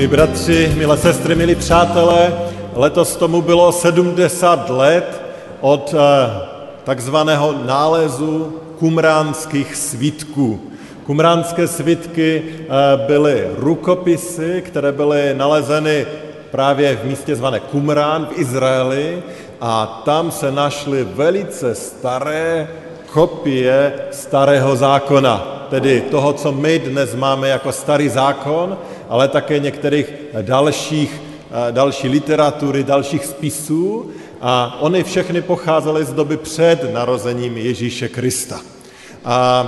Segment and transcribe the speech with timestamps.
[0.00, 2.34] Milí bratři, milé sestry, milí přátelé,
[2.74, 5.22] letos tomu bylo 70 let
[5.60, 6.30] od eh,
[6.84, 10.60] takzvaného nálezu kumránských svitků.
[11.06, 12.66] Kumránské svitky eh,
[13.06, 16.06] byly rukopisy, které byly nalezeny
[16.50, 19.22] právě v místě zvané Kumrán v Izraeli
[19.60, 22.68] a tam se našly velice staré
[23.12, 28.78] kopie starého zákona, tedy toho, co my dnes máme jako starý zákon,
[29.10, 31.22] ale také některých dalších,
[31.68, 38.60] eh, další literatury, dalších spisů a oni všechny pocházely z doby před narozením Ježíše Krista.
[39.24, 39.66] A,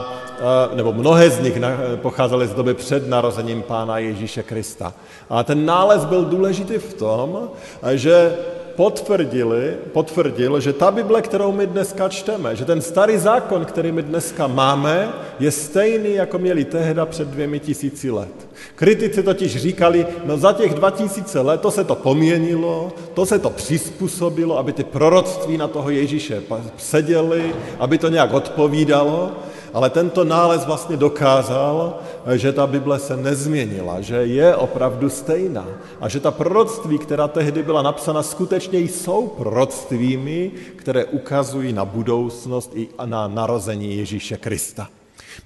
[0.73, 1.59] eh, nebo mnohé z nich
[1.97, 4.95] pocházely z doby před narozením Pána Ježíše Krista.
[5.31, 7.51] A ten nález byl důležitý v tom,
[7.95, 8.37] že
[8.77, 14.03] potvrdili, potvrdil, že ta Bible, kterou my dneska čteme, že ten starý zákon, který my
[14.03, 18.48] dneska máme, je stejný, jako měli tehda před dvěmi tisíci let.
[18.75, 23.39] Kritici totiž říkali, no za těch dva tisíce let to se to poměnilo, to se
[23.39, 26.42] to přizpůsobilo, aby ty proroctví na toho Ježíše
[26.77, 29.33] seděly, aby to nějak odpovídalo,
[29.73, 31.98] ale tento nález vlastně dokázal,
[32.34, 35.67] že ta Bible se nezměnila, že je opravdu stejná
[36.01, 42.70] a že ta proroctví, která tehdy byla napsána, skutečně jsou proroctvími, které ukazují na budoucnost
[42.75, 44.89] i na narození Ježíše Krista.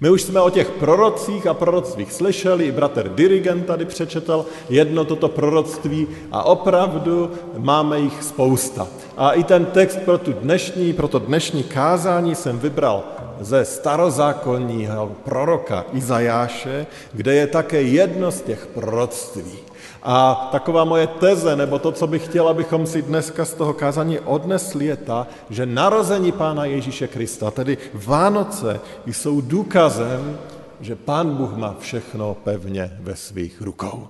[0.00, 5.04] My už jsme o těch prorocích a proroctvích slyšeli, i bratr dirigent tady přečetl jedno
[5.04, 8.88] toto proroctví a opravdu máme jich spousta.
[9.16, 13.04] A i ten text pro, tu dnešní, pro to dnešní kázání jsem vybral
[13.40, 19.58] ze starozákonního proroka Izajáše, kde je také jedno z těch proroctví.
[20.02, 24.18] A taková moje teze, nebo to, co bych chtěl, abychom si dneska z toho kázání
[24.18, 30.38] odnesli, je ta, že narození Pána Ježíše Krista, tedy Vánoce, jsou důkazem,
[30.80, 34.08] že Pán Bůh má všechno pevně ve svých rukou.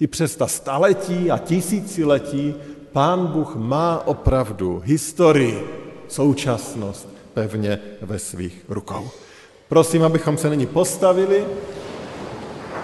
[0.00, 2.54] I přes ta staletí a tisíciletí
[2.92, 5.66] Pán Bůh má opravdu historii,
[6.08, 9.10] současnost pevně ve svých rukou.
[9.68, 11.44] Prosím, abychom se nyní postavili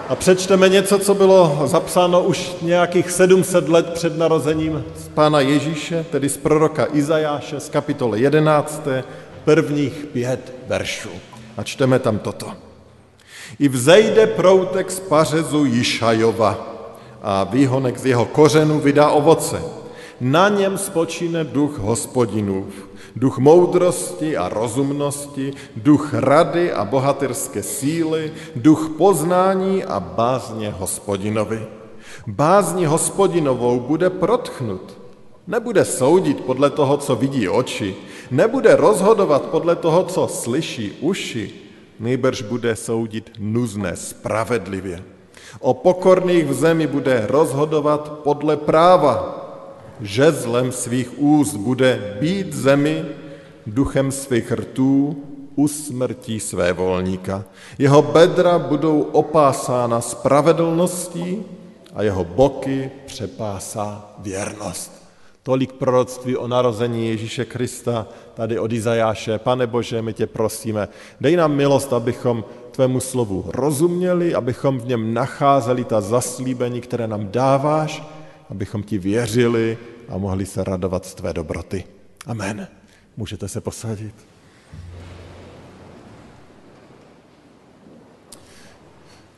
[0.09, 6.05] a přečteme něco, co bylo zapsáno už nějakých 700 let před narozením z Pána Ježíše,
[6.11, 8.87] tedy z proroka Izajáše z kapitoly 11,
[9.43, 11.09] prvních pět veršů.
[11.57, 12.53] A čteme tam toto.
[13.59, 16.75] I vzejde proutek z pařezu Jišajova
[17.21, 19.61] a výhonek z jeho kořenu vydá ovoce.
[20.21, 28.89] Na něm spočíne duch hospodinův duch moudrosti a rozumnosti, duch rady a bohatyrské síly, duch
[28.97, 31.67] poznání a bázně hospodinovi.
[32.27, 34.97] Bázní hospodinovou bude protchnut.
[35.47, 37.95] Nebude soudit podle toho, co vidí oči,
[38.31, 41.53] nebude rozhodovat podle toho, co slyší uši,
[41.99, 45.03] nejbrž bude soudit nuzné spravedlivě.
[45.59, 49.38] O pokorných v zemi bude rozhodovat podle práva,
[50.01, 53.05] žezlem svých úst bude být zemi,
[53.67, 55.17] duchem svých rtů
[55.55, 57.43] usmrtí své volníka.
[57.77, 61.43] Jeho bedra budou opásána spravedlností
[61.95, 64.99] a jeho boky přepásá věrnost.
[65.43, 69.37] Tolik proroctví o narození Ježíše Krista tady od Izajáše.
[69.37, 70.87] Pane Bože, my tě prosíme,
[71.21, 77.27] dej nám milost, abychom tvému slovu rozuměli, abychom v něm nacházeli ta zaslíbení, které nám
[77.31, 78.03] dáváš,
[78.49, 79.77] abychom ti věřili
[80.09, 81.83] a mohli se radovat z tvé dobroty.
[82.25, 82.67] Amen.
[83.17, 84.13] Můžete se posadit.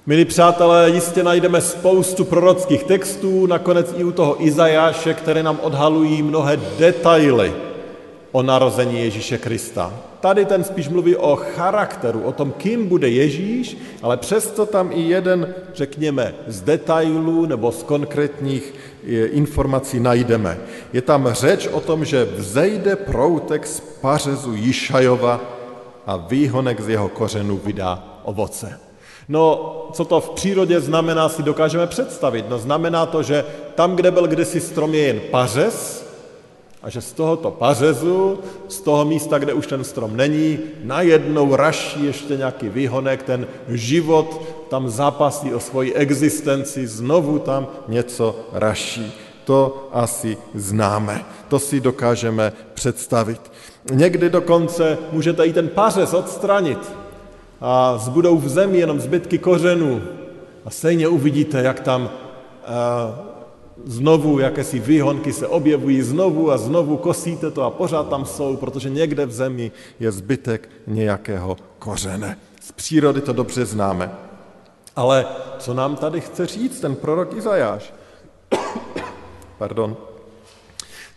[0.06, 6.24] Milí přátelé, jistě najdeme spoustu prorockých textů, nakonec i u toho Izajáše, které nám odhalují
[6.24, 7.54] mnohé detaily
[8.32, 9.94] o narození Ježíše Krista.
[10.22, 15.02] Tady ten spíš mluví o charakteru, o tom, kým bude Ježíš, ale přesto tam i
[15.02, 18.74] jeden, řekněme, z detailů nebo z konkrétních
[19.32, 20.58] informací najdeme.
[20.94, 25.42] Je tam řeč o tom, že vzejde proutek z pařezu Jišajova
[26.06, 28.80] a výhonek z jeho kořenu vydá ovoce.
[29.30, 32.46] No, co to v přírodě znamená, si dokážeme představit.
[32.50, 33.46] No, znamená to, že
[33.76, 36.11] tam, kde byl kdysi strom, je jen pařez,
[36.84, 42.06] a že z tohoto pařezu, z toho místa, kde už ten strom není, najednou raší
[42.06, 49.14] ještě nějaký výhonek, ten život tam zápasí o svoji existenci, znovu tam něco raší.
[49.46, 53.52] to asi známe, to si dokážeme představit.
[53.92, 56.92] Někdy dokonce můžete i ten pařez odstranit
[57.62, 60.02] a zbudou v zemi jenom zbytky kořenů
[60.66, 62.10] a stejně uvidíte, jak tam
[63.86, 68.90] znovu jakési výhonky se objevují znovu a znovu, kosíte to a pořád tam jsou, protože
[68.90, 72.38] někde v zemi je zbytek nějakého kořene.
[72.62, 74.12] Z přírody to dobře známe.
[74.96, 75.26] Ale
[75.60, 77.94] co nám tady chce říct ten prorok Izajáš?
[79.58, 79.98] Pardon.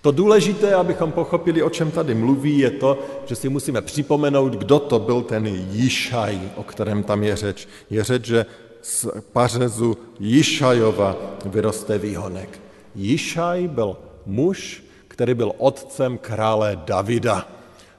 [0.04, 4.78] To důležité, abychom pochopili, o čem tady mluví, je to, že si musíme připomenout, kdo
[4.78, 7.68] to byl ten Jišaj, o kterém tam je řeč.
[7.90, 8.46] Je řeč, že
[8.84, 12.60] z pařezu Jišajova vyroste výhonek.
[12.94, 13.96] Jišaj byl
[14.26, 17.48] muž, který byl otcem krále Davida.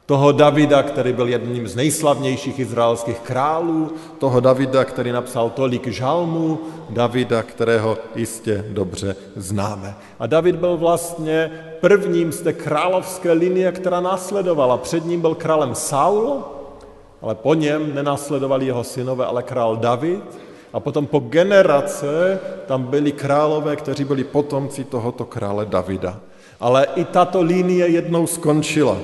[0.05, 6.59] Toho Davida, který byl jedním z nejslavnějších izraelských králů, toho Davida, který napsal tolik žalmů,
[6.89, 9.95] Davida, kterého jistě dobře známe.
[10.19, 11.51] A David byl vlastně
[11.81, 14.77] prvním z té královské linie, která následovala.
[14.77, 16.43] Před ním byl králem Saul,
[17.21, 20.44] ale po něm nenásledovali jeho synové, ale král David.
[20.75, 26.19] A potom po generace tam byli králové, kteří byli potomci tohoto krále Davida.
[26.59, 28.97] Ale i tato linie jednou skončila.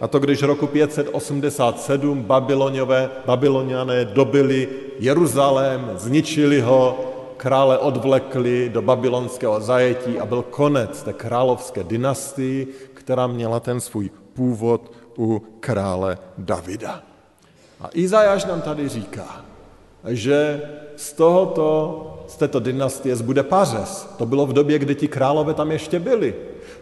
[0.00, 6.98] A to když roku 587 Babylonové, Babyloniané dobili Jeruzalém, zničili ho,
[7.36, 14.10] krále odvlekli do babylonského zajetí a byl konec té královské dynastii, která měla ten svůj
[14.34, 17.02] původ u krále Davida.
[17.80, 19.44] A Izajáš nám tady říká,
[20.06, 20.62] že
[20.96, 24.14] z, tohoto, z této dynastie zbude pařez.
[24.18, 26.34] To bylo v době, kdy ti králové tam ještě byli.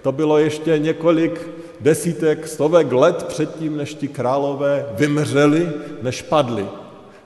[0.02, 1.48] To bylo ještě několik
[1.80, 5.72] desítek, stovek let předtím, než ti králové vymřeli,
[6.02, 6.66] než padli.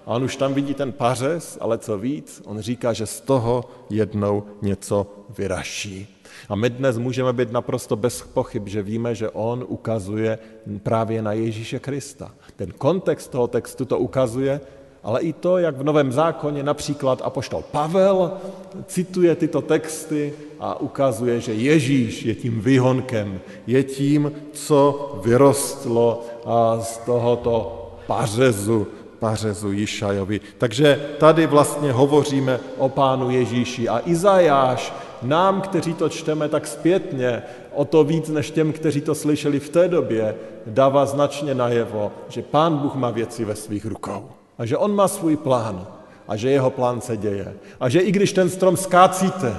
[0.06, 3.64] A on už tam vidí ten pařez, ale co víc, on říká, že z toho
[3.90, 5.06] jednou něco
[5.38, 6.16] vyraší.
[6.48, 10.38] A my dnes můžeme být naprosto bez pochyb, že víme, že on ukazuje
[10.82, 12.34] právě na Ježíše Krista.
[12.56, 14.60] Ten kontext toho textu to ukazuje,
[15.02, 18.32] ale i to, jak v Novém zákoně například apoštol Pavel
[18.86, 26.22] cituje tyto texty a ukazuje, že Ježíš je tím výhonkem, je tím, co vyrostlo
[26.80, 27.76] z tohoto
[28.06, 28.86] pařezu,
[29.18, 30.40] pařezu Jišajovi.
[30.58, 34.92] Takže tady vlastně hovoříme o pánu Ježíši a Izajáš
[35.22, 37.42] nám, kteří to čteme tak zpětně,
[37.72, 40.34] o to víc než těm, kteří to slyšeli v té době,
[40.66, 45.08] dává značně najevo, že pán Bůh má věci ve svých rukou a že on má
[45.08, 45.86] svůj plán
[46.28, 47.54] a že jeho plán se děje.
[47.80, 49.56] A že i když ten strom skácíte,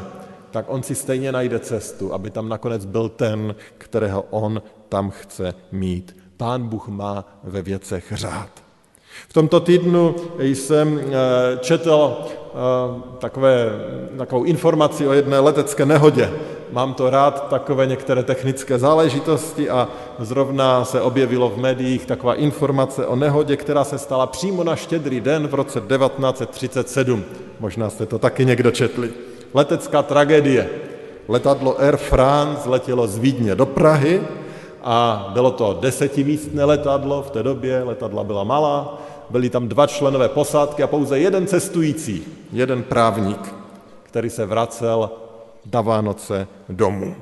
[0.52, 5.54] tak on si stejně najde cestu, aby tam nakonec byl ten, kterého on tam chce
[5.72, 6.18] mít.
[6.38, 8.50] Pán Bůh má ve věcech řád.
[9.30, 11.12] V tomto týdnu jsem eh,
[11.60, 13.70] četl eh, takové,
[14.18, 16.32] takovou informaci o jedné letecké nehodě.
[16.72, 19.88] Mám to rád, takové některé technické záležitosti a
[20.20, 25.22] zrovna se objevilo v médiích taková informace o nehodě, která se stala přímo na štědrý
[25.22, 27.24] den v roce 1937.
[27.60, 29.14] Možná jste to taky někdo četli.
[29.54, 30.70] Letecká tragédie.
[31.28, 34.22] Letadlo Air France letělo z Vídně do Prahy
[34.84, 40.30] a bylo to desetimístné letadlo, v té době letadla byla malá, byli tam dva členové
[40.30, 42.24] posádky a pouze jeden cestující,
[42.54, 43.56] jeden právník,
[44.04, 45.10] který se vracel
[45.74, 47.16] na Vánoce domů.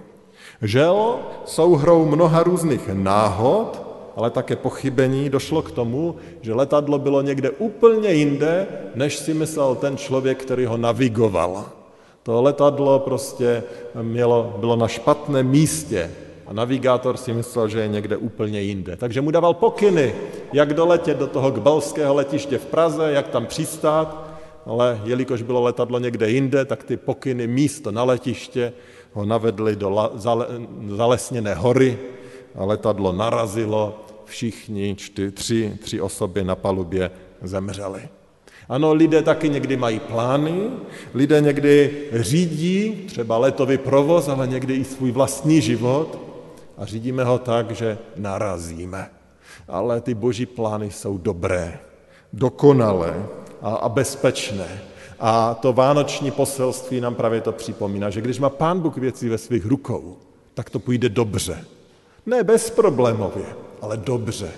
[0.62, 1.16] Žel
[1.46, 3.82] souhrou mnoha různých náhod,
[4.16, 9.76] ale také pochybení došlo k tomu, že letadlo bylo někde úplně jinde, než si myslel
[9.76, 11.66] ten člověk, který ho navigoval.
[12.24, 13.64] To letadlo prostě
[14.02, 16.12] mělo, bylo na špatném místě
[16.48, 18.96] a navigátor si myslel, že je někde úplně jinde.
[18.96, 20.16] Takže mu dával pokyny,
[20.54, 24.29] jak doletět do toho kbelského letiště v Praze, jak tam přistát,
[24.70, 28.74] ale jelikož bylo letadlo někde jinde, tak ty pokyny místo na letiště
[29.14, 30.48] ho navedli do la, zale,
[30.88, 31.98] zalesněné hory
[32.56, 37.12] a letadlo narazilo, všichni čty, tři, tři osoby na palubě
[37.42, 38.02] zemřeli.
[38.70, 40.70] Ano, lidé taky někdy mají plány,
[41.14, 46.20] lidé někdy řídí třeba letový provoz, ale někdy i svůj vlastní život
[46.78, 49.10] a řídíme ho tak, že narazíme.
[49.68, 51.80] Ale ty boží plány jsou dobré,
[52.34, 53.26] dokonalé
[53.62, 54.82] a, bezpečné.
[55.20, 59.38] A to vánoční poselství nám právě to připomíná, že když má Pán Bůh věci ve
[59.38, 60.18] svých rukou,
[60.54, 61.66] tak to půjde dobře.
[62.26, 63.46] Ne bezproblémově,
[63.82, 64.52] ale dobře,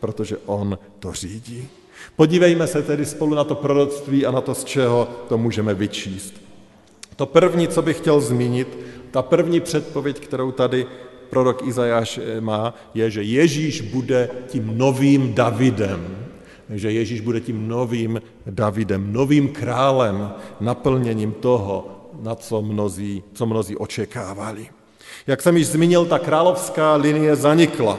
[0.00, 1.68] protože On to řídí.
[2.16, 6.34] Podívejme se tedy spolu na to proroctví a na to, z čeho to můžeme vyčíst.
[7.16, 8.78] To první, co bych chtěl zmínit,
[9.10, 10.86] ta první předpověď, kterou tady
[11.30, 16.23] prorok Izajáš má, je, že Ježíš bude tím novým Davidem
[16.70, 21.86] že Ježíš bude tím novým Davidem, novým králem, naplněním toho,
[22.22, 24.68] na co mnozí, co mnozí očekávali.
[25.26, 27.98] Jak jsem již zmínil, ta královská linie zanikla.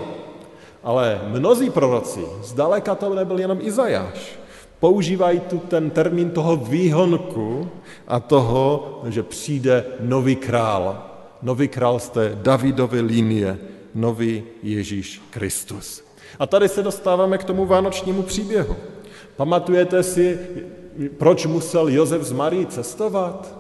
[0.84, 4.40] Ale mnozí proroci, zdaleka to nebyl jenom Izajáš,
[4.80, 7.70] používají tu ten termín toho výhonku
[8.08, 11.06] a toho, že přijde nový král.
[11.42, 13.58] Nový král z té Davidovy linie,
[13.96, 16.05] nový Ježíš Kristus.
[16.40, 18.76] A tady se dostáváme k tomu vánočnímu příběhu.
[19.36, 20.40] Pamatujete si,
[21.18, 23.56] proč musel Josef z Marii cestovat?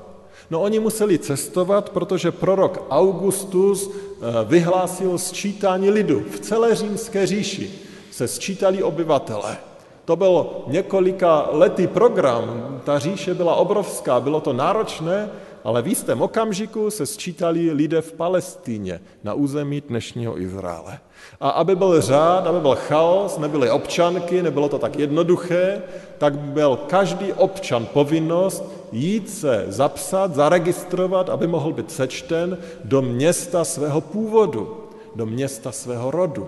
[0.51, 6.24] No oni museli cestovat, protože prorok Augustus eh, vyhlásil sčítání lidu.
[6.32, 7.72] V celé římské říši
[8.12, 9.58] se sčítali obyvatele.
[10.05, 15.29] To byl několika letý program, ta říše byla obrovská, bylo to náročné,
[15.66, 21.00] ale v jistém okamžiku se sčítali lidé v Palestíně, na území dnešního Izraele.
[21.42, 25.82] A aby byl řád, aby byl chaos, nebyly občanky, nebylo to tak jednoduché,
[26.18, 33.66] tak byl každý občan povinnost jít se zapsat, zaregistrovat, aby mohl být sečten do města
[33.66, 34.78] svého původu,
[35.16, 36.48] do města svého rodu.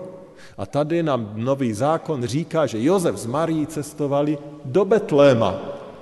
[0.58, 5.54] A tady nám nový zákon říká, že Josef z Marí cestovali do Betléma.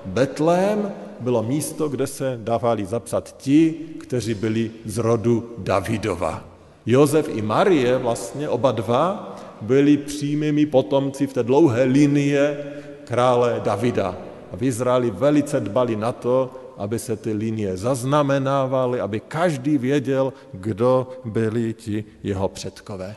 [0.04, 6.44] Betlém bylo místo, kde se dávali zapsat ti, kteří byli z rodu Davidova.
[6.86, 12.58] Josef i Marie vlastně, oba dva, byli přímými potomci v té dlouhé linie
[13.04, 14.16] krále Davida.
[14.52, 20.32] A v Izraeli velice dbali na to, aby se ty linie zaznamenávaly, aby každý věděl,
[20.52, 23.16] kdo byli ti jeho předkové.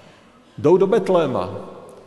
[0.57, 1.55] Jdou do Betléma,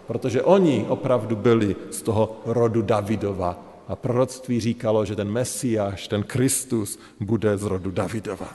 [0.06, 3.71] protože oni opravdu byli z toho rodu Davidova.
[3.88, 8.48] A proroctví říkalo, že ten Mesiáš, ten Kristus, bude z rodu Davidova.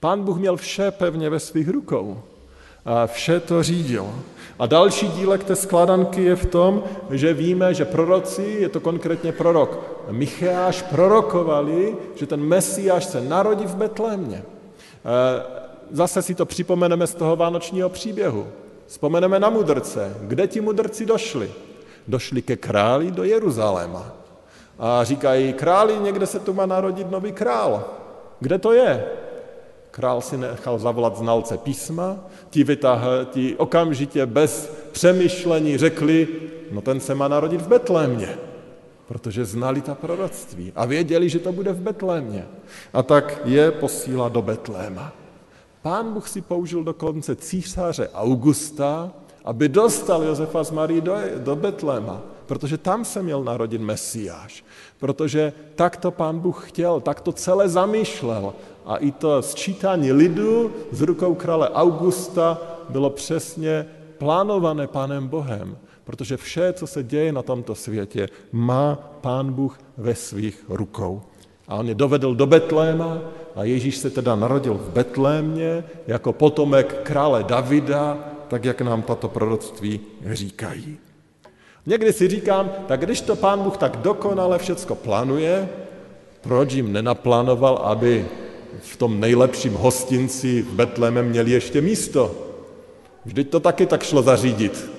[0.00, 2.22] Pán Bůh měl vše pevně ve svých rukou.
[2.84, 4.06] A vše to řídil.
[4.58, 9.32] A další dílek té skládanky je v tom, že víme, že proroci, je to konkrétně
[9.32, 9.78] prorok
[10.10, 14.36] Micheáš, prorokovali, že ten Mesiáš se narodí v Betlémě.
[14.36, 14.42] E,
[15.90, 18.46] zase si to připomeneme z toho vánočního příběhu.
[18.86, 20.16] Vzpomeneme na mudrce.
[20.20, 21.50] Kde ti mudrci došli?
[22.08, 24.19] Došli ke králi do Jeruzaléma.
[24.80, 27.84] A říkají, králi, někde se tu má narodit nový král.
[28.40, 29.04] Kde to je?
[29.90, 32.16] Král si nechal zavolat znalce písma,
[32.50, 36.28] ti, vytáh, ti okamžitě bez přemýšlení řekli,
[36.70, 38.38] no ten se má narodit v Betlémě,
[39.08, 42.46] protože znali ta proroctví a věděli, že to bude v Betlémě.
[42.92, 45.12] A tak je posílá do Betléma.
[45.82, 49.12] Pán Bůh si použil dokonce císaře Augusta,
[49.44, 52.20] aby dostal Josefa z Marii do, do Betléma,
[52.50, 54.64] protože tam se měl narodit Mesiáš.
[54.98, 58.52] Protože tak to pán Bůh chtěl, tak to celé zamýšlel.
[58.86, 63.86] A i to sčítání lidu z rukou krále Augusta bylo přesně
[64.18, 70.14] plánované pánem Bohem, protože vše, co se děje na tomto světě, má pán Bůh ve
[70.14, 71.22] svých rukou.
[71.68, 73.18] A on je dovedl do Betléma
[73.54, 79.28] a Ježíš se teda narodil v Betlémě jako potomek krále Davida, tak jak nám tato
[79.28, 81.09] proroctví říkají.
[81.86, 85.68] Někdy si říkám, tak když to pán Bůh tak dokonale všecko plánuje,
[86.40, 88.26] proč jim nenaplánoval, aby
[88.82, 92.34] v tom nejlepším hostinci v Betléme měli ještě místo?
[93.24, 94.90] Vždyť to taky tak šlo zařídit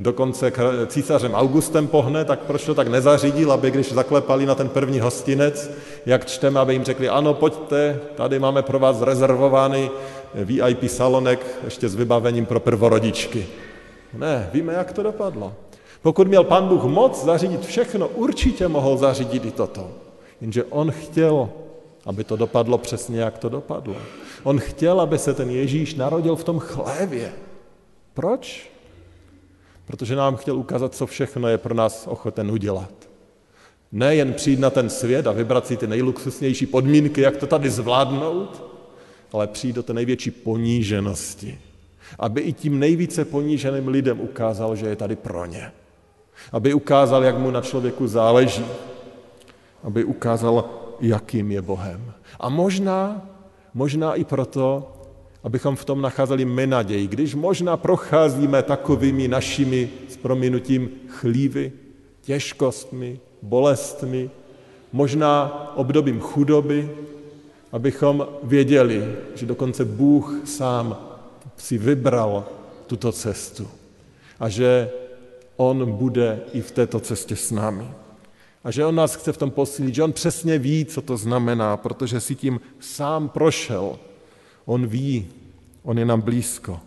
[0.00, 0.52] dokonce
[0.86, 5.70] císařem Augustem pohne, tak proč to tak nezařídil, aby když zaklepali na ten první hostinec,
[6.06, 9.90] jak čteme, aby jim řekli, ano, pojďte, tady máme pro vás rezervovaný
[10.34, 13.46] VIP salonek ještě s vybavením pro prvorodičky.
[14.14, 15.52] Ne, víme, jak to dopadlo.
[16.02, 19.90] Pokud měl pan Bůh moc zařídit všechno, určitě mohl zařídit i toto.
[20.40, 21.48] Jenže on chtěl,
[22.06, 23.96] aby to dopadlo přesně, jak to dopadlo.
[24.42, 27.32] On chtěl, aby se ten Ježíš narodil v tom chlévě.
[28.14, 28.70] Proč?
[29.90, 32.92] protože nám chtěl ukázat, co všechno je pro nás ochoten udělat.
[33.92, 38.62] Nejen přijít na ten svět a vybrat si ty nejluxusnější podmínky, jak to tady zvládnout,
[39.32, 41.58] ale přijít do té největší poníženosti.
[42.18, 45.72] Aby i tím nejvíce poníženým lidem ukázal, že je tady pro ně.
[46.52, 48.64] Aby ukázal, jak mu na člověku záleží.
[49.82, 50.64] Aby ukázal,
[51.00, 52.12] jakým je Bohem.
[52.40, 53.26] A možná,
[53.74, 54.92] možná i proto,
[55.44, 61.72] abychom v tom nacházeli my naději, když možná procházíme takovými našimi, s prominutím, chlívy,
[62.22, 64.30] těžkostmi, bolestmi,
[64.92, 66.90] možná obdobím chudoby,
[67.72, 70.96] abychom věděli, že dokonce Bůh sám
[71.56, 72.44] si vybral
[72.86, 73.68] tuto cestu
[74.40, 74.90] a že
[75.60, 77.84] On bude i v této cestě s námi.
[78.64, 81.76] A že On nás chce v tom posílit, že On přesně ví, co to znamená,
[81.76, 83.98] protože si tím sám prošel
[84.64, 85.28] On ví,
[85.82, 86.80] on je nám blízko.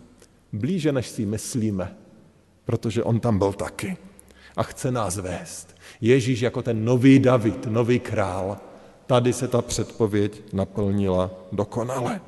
[0.52, 1.94] Blíže, než si myslíme,
[2.64, 3.96] protože on tam byl taky.
[4.56, 5.76] A chce nás vést.
[6.00, 8.58] Ježíš jako ten nový David, nový král,
[9.06, 12.20] tady se ta předpověď naplnila dokonale.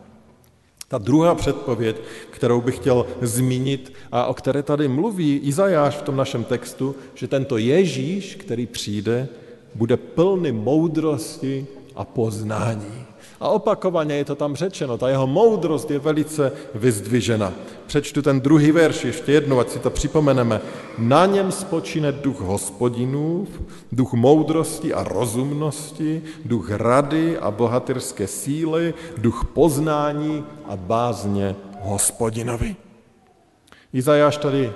[0.88, 1.97] Ta druhá předpověď,
[2.31, 7.28] kterou bych chtěl zmínit a o které tady mluví Izajáš v tom našem textu, že
[7.28, 9.28] tento Ježíš, který přijde,
[9.75, 13.07] bude plný moudrosti a poznání.
[13.40, 17.52] A opakovaně je to tam řečeno, ta jeho moudrost je velice vyzdvižena.
[17.87, 20.61] Přečtu ten druhý verš ještě jednou, ať si to připomeneme.
[20.99, 23.49] Na něm spočine duch hospodinův,
[23.93, 32.76] duch moudrosti a rozumnosti, duch rady a bohatyrské síly, duch poznání a bázně hospodinovi.
[33.93, 34.73] Izajáš tady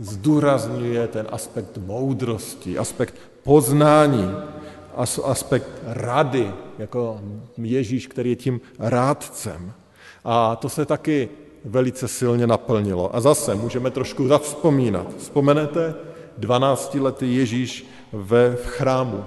[0.00, 4.30] zdůrazňuje ten aspekt moudrosti, aspekt poznání,
[5.24, 7.20] aspekt rady, jako
[7.56, 9.72] Ježíš, který je tím rádcem.
[10.24, 11.28] A to se taky
[11.64, 13.16] velice silně naplnilo.
[13.16, 15.16] A zase můžeme trošku zavzpomínat.
[15.16, 15.94] Vzpomenete
[16.40, 19.24] 12-letý Ježíš ve chrámu.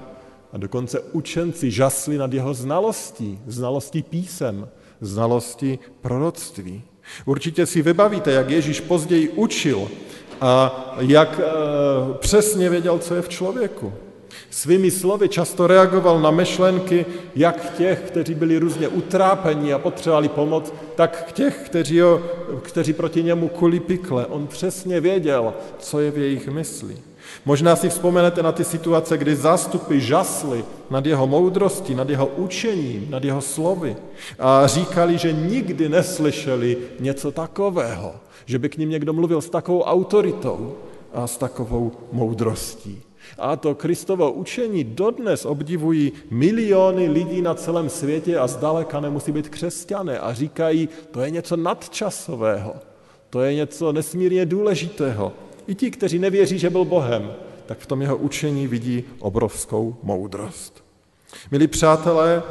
[0.53, 4.69] A dokonce učenci žasli nad jeho znalostí, znalostí písem,
[5.01, 6.83] znalostí proroctví.
[7.25, 9.87] Určitě si vybavíte, jak Ježíš později učil
[10.41, 11.43] a jak e,
[12.17, 13.93] přesně věděl, co je v člověku.
[14.51, 17.05] Svými slovy často reagoval na myšlenky
[17.36, 22.22] jak těch, kteří byli různě utrápení a potřebovali pomoc, tak těch, kteří, ho,
[22.62, 24.25] kteří proti němu kuli pikle.
[24.25, 26.98] On přesně věděl, co je v jejich mysli.
[27.46, 33.08] Možná si vzpomenete na ty situace, kdy zástupy žasly nad jeho moudrostí, nad jeho učením,
[33.10, 33.96] nad jeho slovy
[34.39, 38.15] a říkali, že nikdy neslyšeli něco takového,
[38.46, 40.75] že by k ním někdo mluvil s takovou autoritou
[41.13, 43.01] a s takovou moudrostí.
[43.38, 49.50] A to Kristovo učení dodnes obdivují miliony lidí na celém světě a zdaleka nemusí být
[49.50, 52.73] křesťané a říkají, to je něco nadčasového,
[53.29, 55.33] to je něco nesmírně důležitého.
[55.67, 57.33] I ti, kteří nevěří, že byl Bohem,
[57.65, 60.84] tak v tom jeho učení vidí obrovskou moudrost.
[61.51, 62.43] Milí přátelé,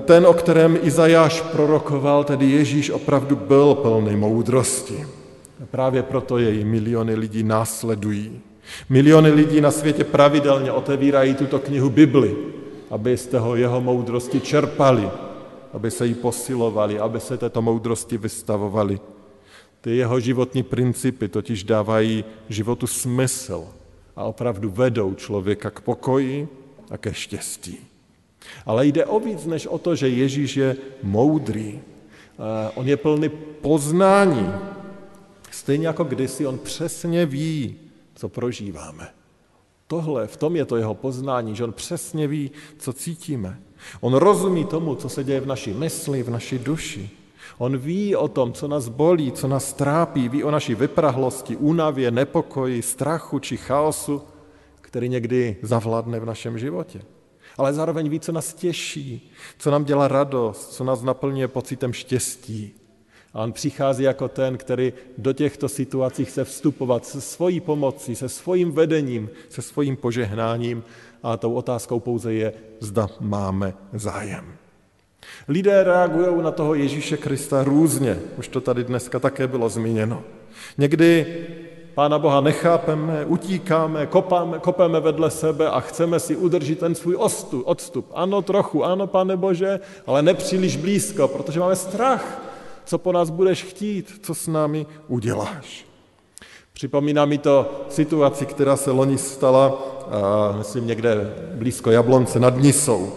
[0.00, 5.06] ten, o kterém Izajáš prorokoval, tedy Ježíš, opravdu byl plný moudrosti.
[5.70, 8.40] Právě proto jej miliony lidí následují.
[8.88, 12.36] Miliony lidí na světě pravidelně otevírají tuto knihu Bibli,
[12.90, 15.10] aby z toho jeho moudrosti čerpali,
[15.72, 19.00] aby se jí posilovali, aby se této moudrosti vystavovali.
[19.80, 23.64] Ty jeho životní principy totiž dávají životu smysl
[24.16, 26.48] a opravdu vedou člověka k pokoji
[26.90, 27.78] a ke štěstí.
[28.66, 31.80] Ale jde o víc než o to, že Ježíš je moudrý.
[31.80, 33.28] Eh, on je plný
[33.60, 34.52] poznání.
[35.50, 37.76] Stejně jako kdysi on přesně ví,
[38.20, 39.08] co prožíváme.
[39.86, 43.60] Tohle, v tom je to jeho poznání, že on přesně ví, co cítíme.
[44.00, 47.10] On rozumí tomu, co se děje v naší mysli, v naší duši.
[47.58, 52.10] On ví o tom, co nás bolí, co nás trápí, ví o naší vyprahlosti, únavě,
[52.10, 54.22] nepokoji, strachu či chaosu,
[54.80, 57.00] který někdy zavládne v našem životě.
[57.58, 62.79] Ale zároveň ví, co nás těší, co nám dělá radost, co nás naplňuje pocitem štěstí.
[63.34, 68.28] A on přichází jako ten, který do těchto situací chce vstupovat se svojí pomocí, se
[68.28, 70.82] svým vedením, se svým požehnáním
[71.22, 74.44] a tou otázkou pouze je, zda máme zájem.
[75.48, 80.22] Lidé reagují na toho Ježíše Krista různě, už to tady dneska také bylo zmíněno.
[80.78, 81.26] Někdy
[81.94, 87.16] Pána Boha nechápeme, utíkáme, kopáme, kopeme vedle sebe a chceme si udržet ten svůj
[87.64, 88.10] odstup.
[88.14, 92.49] Ano, trochu, ano, Pane Bože, ale nepříliš blízko, protože máme strach
[92.90, 95.86] co po nás budeš chtít, co s námi uděláš.
[96.72, 99.78] Připomíná mi to situaci, která se loni stala,
[100.58, 103.12] myslím, někde blízko Jablonce nad Nisou.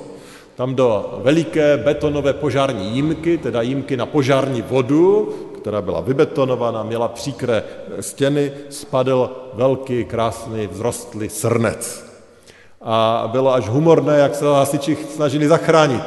[0.56, 7.08] Tam do veliké betonové požární jímky, teda jímky na požární vodu, která byla vybetonovaná, měla
[7.08, 7.64] příkré
[8.00, 12.06] stěny, spadl velký, krásný, vzrostlý srnec.
[12.82, 16.04] A bylo až humorné, jak se hasiči snažili zachránit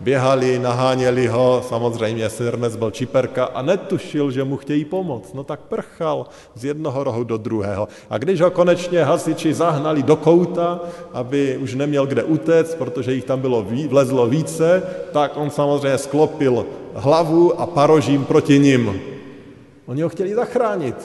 [0.00, 5.34] běhali, naháněli ho, samozřejmě Sirnec byl čiperka a netušil, že mu chtějí pomoct.
[5.34, 7.88] No tak prchal z jednoho rohu do druhého.
[8.10, 10.80] A když ho konečně hasiči zahnali do kouta,
[11.12, 16.66] aby už neměl kde utéct, protože jich tam bylo, vlezlo více, tak on samozřejmě sklopil
[16.94, 19.00] hlavu a parožím proti ním.
[19.86, 20.96] Oni ho chtěli zachránit.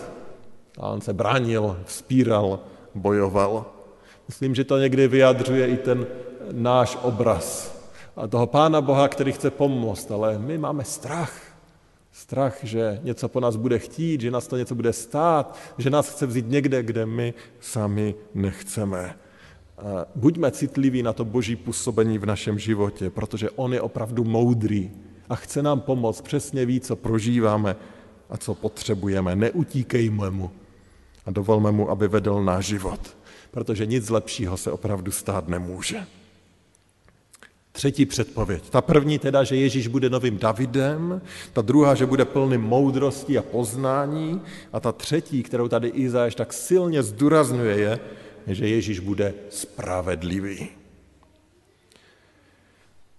[0.80, 2.60] A on se bránil, vzpíral,
[2.96, 3.66] bojoval.
[4.28, 6.08] Myslím, že to někdy vyjadřuje i ten
[6.52, 7.79] náš obraz
[8.20, 11.42] a toho Pána Boha, který chce pomoct, ale my máme strach.
[12.12, 16.10] Strach, že něco po nás bude chtít, že nás to něco bude stát, že nás
[16.10, 19.16] chce vzít někde, kde my sami nechceme.
[20.16, 24.92] Buďme citliví na to boží působení v našem životě, protože on je opravdu moudrý
[25.30, 27.76] a chce nám pomoct, přesně ví, co prožíváme
[28.30, 29.36] a co potřebujeme.
[29.36, 30.52] Neutíkejme mu
[31.26, 33.18] a dovolme mu, aby vedl náš život,
[33.52, 36.06] protože nic lepšího se opravdu stát nemůže.
[37.80, 38.70] Třetí předpověď.
[38.70, 41.22] Ta první teda, že Ježíš bude novým Davidem,
[41.54, 44.42] ta druhá, že bude plný moudrosti a poznání
[44.74, 48.00] a ta třetí, kterou tady Izajáš tak silně zdůrazňuje, je,
[48.48, 50.68] že Ježíš bude spravedlivý.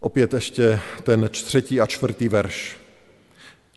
[0.00, 2.76] Opět ještě ten třetí a čtvrtý verš.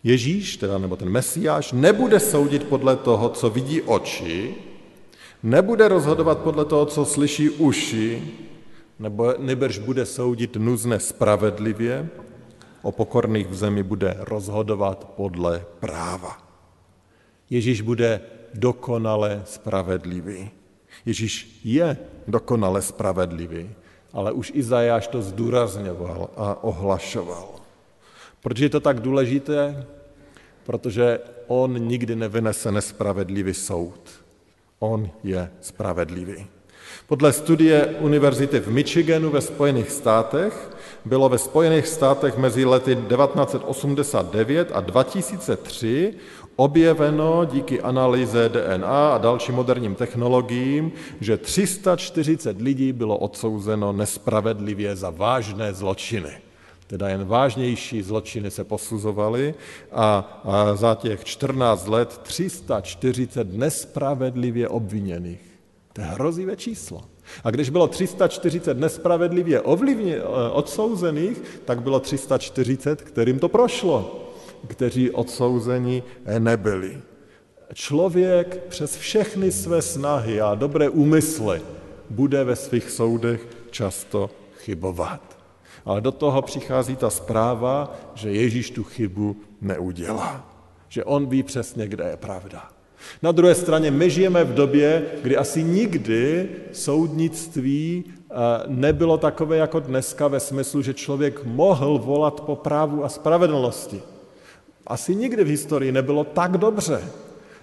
[0.02, 4.54] Ježíš, teda nebo ten Mesiáš, nebude soudit podle toho, co vidí oči,
[5.42, 8.22] nebude rozhodovat podle toho, co slyší uši,
[9.04, 12.08] nebo nebrž bude soudit nuzne spravedlivě,
[12.82, 16.40] o pokorných v zemi bude rozhodovat podle práva.
[17.50, 18.20] Ježíš bude
[18.54, 20.50] dokonale spravedlivý.
[21.04, 21.96] Ježíš je
[22.28, 23.70] dokonale spravedlivý,
[24.12, 27.60] ale už Izajáš to zdůrazňoval a ohlašoval.
[28.40, 29.86] Proč je to tak důležité?
[30.64, 34.00] Protože on nikdy nevynese nespravedlivý soud.
[34.78, 36.53] On je spravedlivý.
[37.06, 40.70] Podle studie univerzity v Michiganu ve Spojených státech
[41.04, 46.14] bylo ve Spojených státech mezi lety 1989 a 2003
[46.56, 55.10] objeveno díky analýze DNA a dalším moderním technologiím, že 340 lidí bylo odsouzeno nespravedlivě za
[55.10, 56.32] vážné zločiny.
[56.86, 59.54] Teda jen vážnější zločiny se posuzovaly
[59.92, 65.53] a, a za těch 14 let 340 nespravedlivě obviněných.
[65.94, 67.02] To je hrozivé číslo.
[67.44, 74.30] A když bylo 340 nespravedlivě ovlivně, eh, odsouzených, tak bylo 340, kterým to prošlo,
[74.66, 76.02] kteří odsouzeni
[76.38, 76.98] nebyli.
[77.74, 81.62] Člověk přes všechny své snahy a dobré úmysly
[82.10, 85.38] bude ve svých soudech často chybovat.
[85.84, 90.50] Ale do toho přichází ta zpráva, že Ježíš tu chybu neudělá.
[90.88, 92.73] Že on ví přesně, kde je pravda.
[93.22, 98.34] Na druhé straně my žijeme v době, kdy asi nikdy soudnictví eh,
[98.66, 104.02] nebylo takové jako dneska ve smyslu, že člověk mohl volat po právu a spravedlnosti.
[104.86, 107.02] Asi nikdy v historii nebylo tak dobře.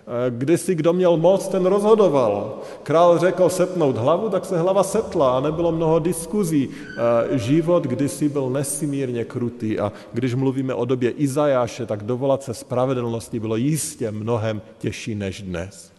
[0.01, 2.59] Eh, kdysi kdo měl moc, ten rozhodoval.
[2.83, 6.69] Král řekl setnout hlavu, tak se hlava setla a nebylo mnoho diskuzí.
[6.69, 12.53] Eh, život kdysi byl nesmírně krutý a když mluvíme o době Izajáše, tak dovolat se
[12.53, 15.91] spravedlnosti bylo jistě mnohem těžší než dnes.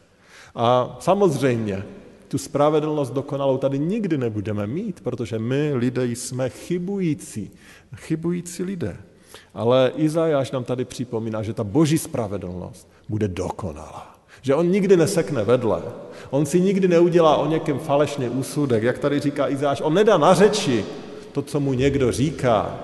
[0.55, 1.85] A samozřejmě,
[2.29, 7.51] tu spravedlnost dokonalou tady nikdy nebudeme mít, protože my lidé jsme chybující,
[7.97, 8.97] chybující lidé.
[9.55, 14.17] Ale Izajáš nám tady připomíná, že ta boží spravedlnost bude dokonalá.
[14.43, 15.83] Že on nikdy nesekne vedle.
[16.33, 19.85] On si nikdy neudělá o někém falešný úsudek, jak tady říká Izáš.
[19.85, 20.85] On nedá na řeči
[21.33, 22.81] to, co mu někdo říká.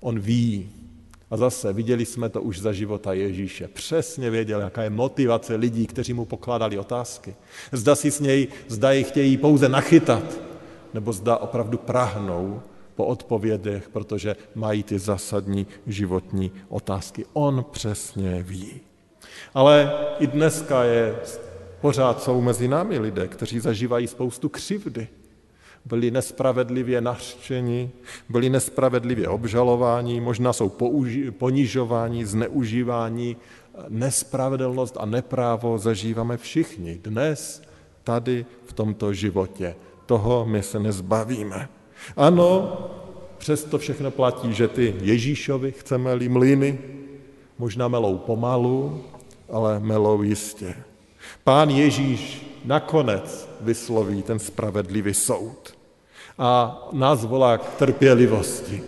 [0.00, 0.70] On ví.
[1.30, 3.68] A zase viděli jsme to už za života Ježíše.
[3.68, 7.34] Přesně věděl, jaká je motivace lidí, kteří mu pokládali otázky.
[7.72, 10.22] Zda si s něj, zda ji chtějí pouze nachytat,
[10.94, 12.62] nebo zda opravdu prahnou
[12.94, 17.26] po odpovědech, protože mají ty zásadní životní otázky.
[17.32, 18.93] On přesně ví.
[19.54, 21.16] Ale i dneska je,
[21.80, 25.08] pořád jsou mezi námi lidé, kteří zažívají spoustu křivdy.
[25.84, 27.90] Byli nespravedlivě nařčeni,
[28.28, 33.36] byli nespravedlivě obžalováni, možná jsou použi- ponižováni, zneužíváni.
[33.88, 37.62] Nespravedlnost a neprávo zažíváme všichni dnes,
[38.04, 39.74] tady v tomto životě.
[40.06, 41.68] Toho my se nezbavíme.
[42.16, 42.78] Ano,
[43.38, 46.78] přesto všechno platí, že ty Ježíšovi chceme-li mlýny,
[47.58, 49.04] možná melou pomalu,
[49.54, 50.74] ale melou jistě.
[51.44, 55.74] Pán Ježíš nakonec vysloví ten spravedlivý soud
[56.38, 58.82] a nás volá k trpělivosti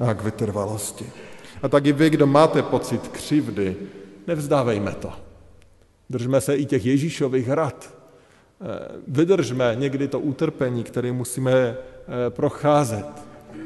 [0.00, 1.06] a k vytrvalosti.
[1.62, 3.76] A tak i vy, kdo máte pocit křivdy,
[4.26, 5.12] nevzdávejme to.
[6.10, 7.94] Držme se i těch Ježíšových rad.
[8.60, 8.66] Eh,
[9.08, 11.76] vydržme někdy to utrpení, které musíme eh,
[12.30, 13.06] procházet.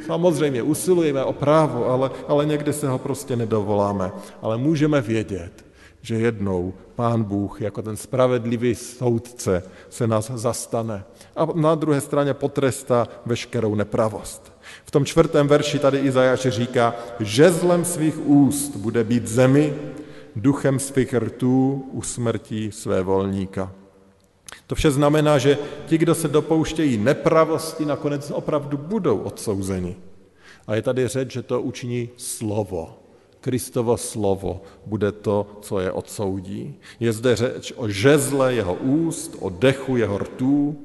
[0.06, 4.12] Samozřejmě usilujeme o právo, ale, ale někdy se ho prostě nedovoláme.
[4.42, 5.64] Ale můžeme vědět,
[6.04, 11.04] že jednou Pán Bůh jako ten spravedlivý soudce se nás zastane
[11.36, 14.52] a na druhé straně potrestá veškerou nepravost.
[14.84, 19.74] V tom čtvrtém verši tady Izajáš říká, že zlem svých úst bude být zemi,
[20.36, 23.72] duchem svých rtů usmrtí své volníka.
[24.66, 29.96] To vše znamená, že ti, kdo se dopouštějí nepravosti, nakonec opravdu budou odsouzeni.
[30.66, 33.03] A je tady řeč, že to učiní slovo.
[33.44, 36.74] Kristovo slovo bude to, co je odsoudí.
[37.00, 40.80] Je zde řeč o žezle jeho úst, o dechu jeho rtů.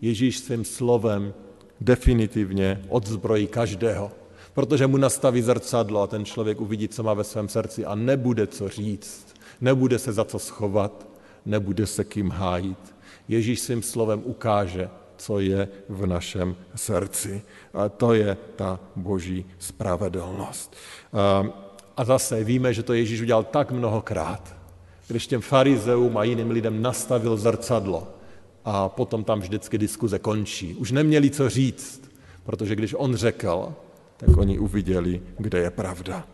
[0.00, 1.34] Ježíš svým slovem
[1.80, 4.12] definitivně odzbrojí každého,
[4.54, 8.46] protože mu nastaví zrcadlo a ten člověk uvidí, co má ve svém srdci a nebude
[8.46, 11.06] co říct, nebude se za co schovat,
[11.46, 12.94] nebude se kým hájit.
[13.28, 17.42] Ježíš svým slovem ukáže, co je v našem srdci.
[17.74, 20.76] A to je ta boží spravedlnost.
[21.96, 24.56] A zase víme, že to Ježíš udělal tak mnohokrát,
[25.08, 28.08] když těm farizeům a jiným lidem nastavil zrcadlo
[28.64, 30.74] a potom tam vždycky diskuze končí.
[30.74, 32.10] Už neměli co říct,
[32.44, 33.74] protože když on řekl,
[34.16, 36.26] tak oni uviděli, kde je pravda.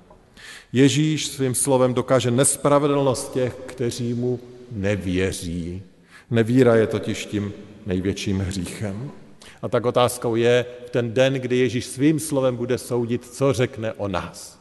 [0.72, 4.40] Ježíš svým slovem dokáže nespravedlnost těch, kteří mu
[4.72, 5.82] nevěří.
[6.30, 7.52] Nevíra je totiž tím
[7.86, 9.10] největším hříchem.
[9.62, 13.92] A tak otázkou je v ten den, kdy Ježíš svým slovem bude soudit, co řekne
[13.92, 14.59] o nás.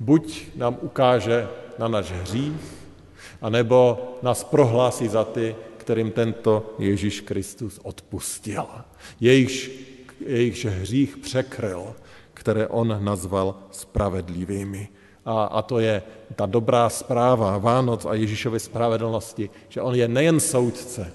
[0.00, 2.62] Buď nám ukáže na náš hřích,
[3.42, 8.66] anebo nás prohlásí za ty, kterým tento Ježíš Kristus odpustil.
[9.20, 9.70] Jejichž,
[10.26, 11.94] jejichž hřích překryl,
[12.34, 14.88] které on nazval spravedlivými.
[15.24, 16.02] A, a to je
[16.34, 21.12] ta dobrá zpráva Vánoc a Ježíšovy spravedlnosti, že on je nejen soudce,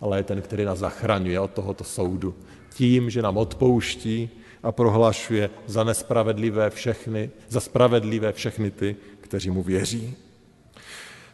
[0.00, 2.34] ale je ten, který nás zachraňuje od tohoto soudu.
[2.74, 4.30] Tím, že nám odpouští
[4.62, 10.16] a prohlašuje za nespravedlivé všechny, za spravedlivé všechny ty, kteří mu věří.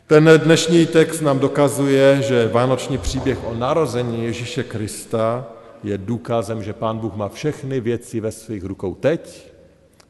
[0.07, 5.47] Ten dnešní text nám dokazuje, že vánoční příběh o narození Ježíše Krista
[5.85, 9.53] je důkazem, že Pán Bůh má všechny věci ve svých rukou teď,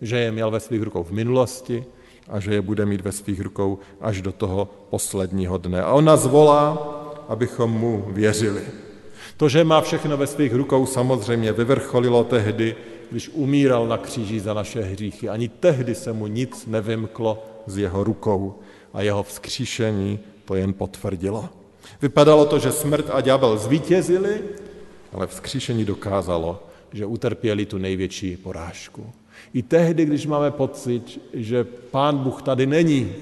[0.00, 1.84] že je měl ve svých rukou v minulosti
[2.28, 5.82] a že je bude mít ve svých rukou až do toho posledního dne.
[5.82, 6.78] A on nás volá,
[7.28, 8.62] abychom mu věřili.
[9.36, 12.76] To, že má všechno ve svých rukou, samozřejmě vyvrcholilo tehdy,
[13.14, 15.28] když umíral na kříži za naše hříchy.
[15.28, 18.54] Ani tehdy se mu nic nevymklo z jeho rukou
[18.94, 21.48] a jeho vzkříšení to jen potvrdilo.
[22.02, 24.40] Vypadalo to, že smrt a ďábel zvítězili,
[25.12, 29.06] ale vzkříšení dokázalo, že utrpěli tu největší porážku.
[29.54, 33.12] I tehdy, když máme pocit, že Pán Bůh tady není,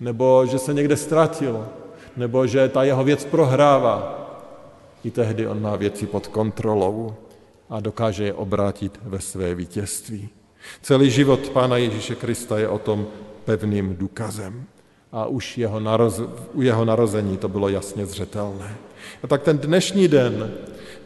[0.00, 1.68] nebo že se někde ztratil,
[2.16, 4.18] nebo že ta jeho věc prohrává,
[5.04, 7.16] i tehdy on má věci pod kontrolou
[7.72, 10.28] a dokáže je obrátit ve své vítězství.
[10.82, 13.06] Celý život Pána Ježíše Krista je o tom
[13.44, 14.64] pevným důkazem.
[15.12, 16.20] A už jeho naroz,
[16.52, 18.76] u jeho narození to bylo jasně zřetelné.
[19.22, 20.52] A tak ten dnešní den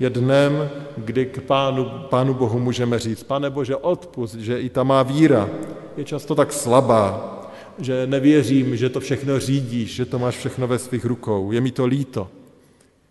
[0.01, 4.83] je dnem, kdy k pánu, pánu Bohu můžeme říct, pane Bože, odpust, že i ta
[4.83, 5.49] má víra
[5.97, 7.33] je často tak slabá,
[7.79, 11.53] že nevěřím, že to všechno řídíš, že to máš všechno ve svých rukou.
[11.53, 12.29] Je mi to líto.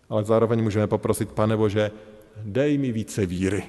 [0.08, 1.90] Ale zároveň můžeme poprosit, pane Bože,
[2.44, 3.62] dej mi více víry,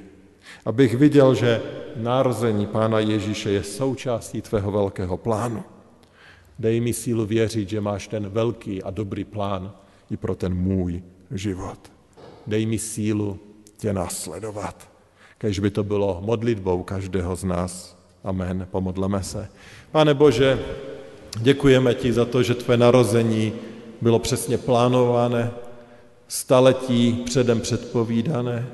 [0.65, 1.61] abych viděl, že
[1.95, 5.63] narození Pána Ježíše je součástí tvého velkého plánu.
[6.59, 9.71] Dej mi sílu věřit, že máš ten velký a dobrý plán
[10.11, 11.79] i pro ten můj život.
[12.47, 13.39] Dej mi sílu
[13.77, 14.89] tě následovat.
[15.37, 17.97] Kež by to bylo modlitbou každého z nás.
[18.23, 18.67] Amen.
[18.71, 19.49] Pomodleme se.
[19.91, 20.59] Pane Bože,
[21.39, 23.53] děkujeme ti za to, že tvé narození
[24.01, 25.51] bylo přesně plánované,
[26.27, 28.67] staletí předem předpovídané,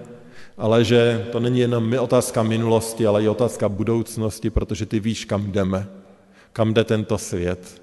[0.57, 5.51] ale že to není jenom otázka minulosti, ale i otázka budoucnosti, protože ty víš, kam
[5.51, 5.87] jdeme,
[6.53, 7.81] kam jde tento svět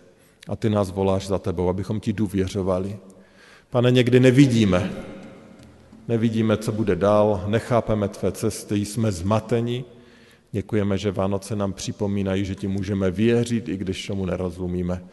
[0.48, 2.98] a ty nás voláš za tebou, abychom ti důvěřovali.
[3.70, 4.90] Pane, někdy nevidíme,
[6.08, 9.84] nevidíme, co bude dál, nechápeme tvé cesty, jsme zmateni.
[10.52, 15.04] Děkujeme, že Vánoce nám připomínají, že ti můžeme věřit, i když tomu nerozumíme.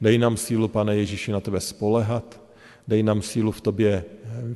[0.00, 2.40] Dej nám sílu, pane Ježíši, na tebe spolehat,
[2.88, 4.04] dej nám sílu v tobě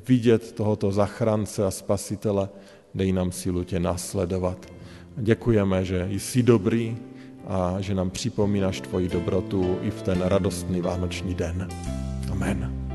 [0.08, 2.48] vidět tohoto zachránce a spasitele,
[2.94, 4.66] dej nám sílu tě následovat.
[5.16, 6.96] Děkujeme, že jsi dobrý
[7.46, 11.68] a že nám připomínáš tvoji dobrotu i v ten radostný vánoční den.
[12.30, 12.85] Amen.